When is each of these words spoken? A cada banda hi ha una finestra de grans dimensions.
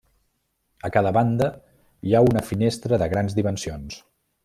A 0.87 0.89
cada 0.95 1.11
banda 1.17 1.49
hi 2.09 2.15
ha 2.21 2.25
una 2.31 2.43
finestra 2.51 3.01
de 3.03 3.13
grans 3.15 3.41
dimensions. 3.43 4.05